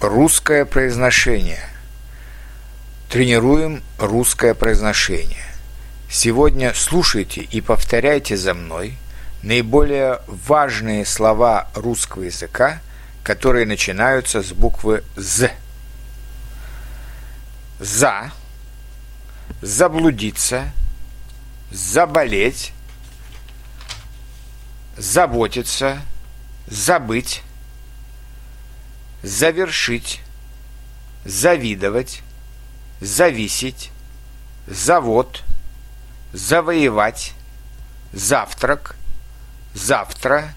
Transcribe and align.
Русское 0.00 0.64
произношение. 0.64 1.60
Тренируем 3.10 3.82
русское 3.98 4.54
произношение. 4.54 5.44
Сегодня 6.08 6.72
слушайте 6.72 7.42
и 7.42 7.60
повторяйте 7.60 8.34
за 8.34 8.54
мной 8.54 8.94
наиболее 9.42 10.20
важные 10.26 11.04
слова 11.04 11.68
русского 11.74 12.22
языка, 12.22 12.80
которые 13.22 13.66
начинаются 13.66 14.42
с 14.42 14.52
буквы 14.52 15.04
«з». 15.16 15.50
«За», 17.78 18.32
«заблудиться», 19.60 20.72
«заболеть», 21.70 22.72
«заботиться», 24.96 26.00
«забыть», 26.68 27.42
завершить, 29.22 30.20
завидовать, 31.24 32.22
зависеть, 33.00 33.90
завод, 34.66 35.42
завоевать, 36.32 37.34
завтрак, 38.12 38.96
завтра, 39.74 40.54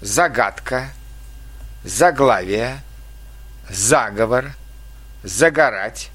загадка, 0.00 0.90
заглавие, 1.84 2.80
заговор, 3.68 4.52
загорать, 5.22 6.10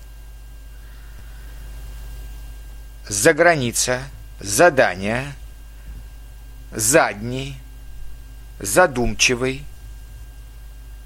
заграница, 3.07 4.01
задание, 4.39 5.33
задний, 6.71 7.57
задумчивый, 8.59 9.63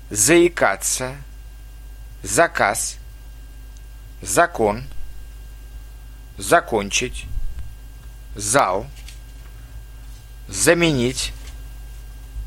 заикаться, 0.09 1.15
заказ, 2.23 2.97
закон, 4.21 4.85
закончить, 6.37 7.25
зал, 8.35 8.87
заменить, 10.47 11.33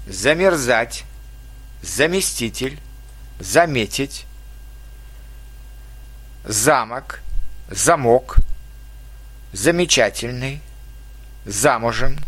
замерзать, 0.06 1.04
заместитель, 1.82 2.80
заметить, 3.38 4.26
замок, 6.44 7.20
замок, 7.69 8.38
замечательный, 9.52 10.60
замужем, 11.44 12.19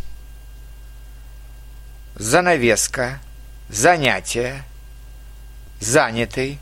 занавеска, 2.15 3.21
занятие, 3.69 4.65
занятый, 5.85 6.59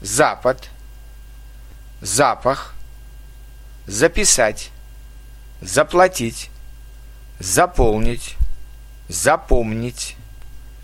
запад, 0.00 0.70
запах, 2.00 2.74
записать, 3.88 4.70
заплатить, 5.60 6.48
заполнить, 7.40 8.36
запомнить, 9.08 10.16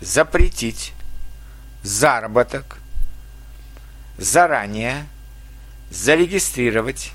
запретить, 0.01 0.91
заработок, 1.83 2.79
заранее, 4.17 5.07
зарегистрировать, 5.89 7.13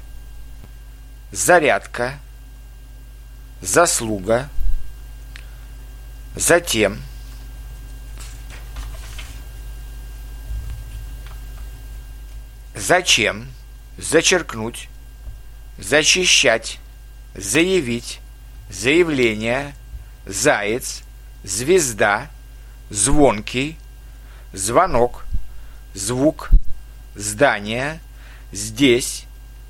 зарядка, 1.30 2.18
заслуга, 3.60 4.48
затем– 6.36 7.02
Зачем? 12.74 13.46
Зачеркнуть. 13.98 14.88
Защищать. 15.78 16.80
Заявить. 17.36 18.20
Заявление. 18.68 19.74
Заяц. 20.26 21.02
Звезда. 21.44 22.30
Звонкий. 22.90 23.78
Звонок. 24.52 25.24
Звук. 25.94 26.50
Здание. 27.14 28.00
Здесь. 28.50 29.26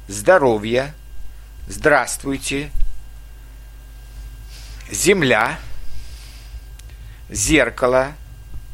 Здоровье. 0.09 0.95
Здравствуйте. 1.69 2.71
Земля. 4.91 5.59
Зеркало. 7.29 8.15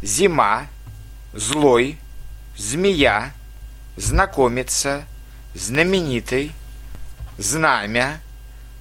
Зима. 0.02 0.68
Злой. 1.32 1.98
Змея 2.56 3.32
знакомиться, 3.96 5.04
знаменитый, 5.54 6.52
знамя, 7.38 8.20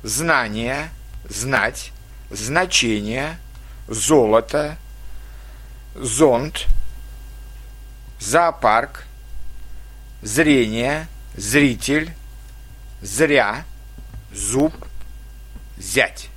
знание, 0.04 0.90
знать, 1.28 1.92
значение, 2.30 3.38
золото, 3.88 4.78
зонт, 5.96 6.68
зоопарк, 8.20 9.06
зрение, 10.22 11.08
зритель, 11.36 12.14
зря, 13.02 13.66
зуб, 14.34 14.74
зять. 15.78 16.30